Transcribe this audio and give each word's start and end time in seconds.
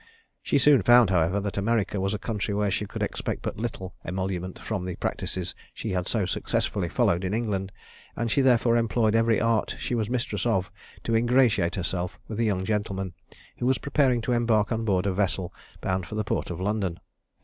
She 0.41 0.57
soon 0.57 0.81
found, 0.81 1.11
however, 1.11 1.39
that 1.41 1.59
America 1.59 2.01
was 2.01 2.15
a 2.15 2.17
country 2.17 2.55
where 2.55 2.71
she 2.71 2.87
could 2.87 3.03
expect 3.03 3.43
but 3.43 3.57
little 3.57 3.93
emolument 4.03 4.57
from 4.57 4.81
the 4.81 4.95
practices 4.95 5.53
she 5.75 5.91
had 5.91 6.07
so 6.07 6.25
successfully 6.25 6.89
followed 6.89 7.23
in 7.23 7.35
England, 7.35 7.71
and 8.15 8.31
she 8.31 8.41
therefore 8.41 8.77
employed 8.77 9.13
every 9.13 9.39
art 9.39 9.75
she 9.77 9.93
was 9.93 10.09
mistress 10.09 10.43
of 10.43 10.71
to 11.03 11.13
ingratiate 11.13 11.75
herself 11.75 12.17
with 12.27 12.39
a 12.39 12.43
young 12.43 12.65
gentleman, 12.65 13.13
who 13.59 13.67
was 13.67 13.77
preparing 13.77 14.21
to 14.21 14.31
embark 14.31 14.71
on 14.71 14.85
board 14.85 15.05
a 15.05 15.13
vessel 15.13 15.53
bound 15.81 16.07
for 16.07 16.15
the 16.15 16.23
port 16.23 16.49
of 16.49 16.59
London. 16.59 16.99